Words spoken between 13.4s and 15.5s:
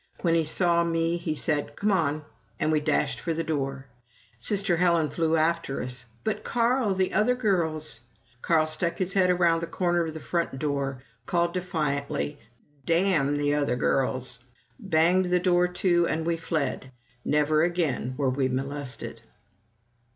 other girls!" banged the